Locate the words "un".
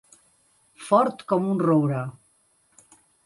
1.51-1.61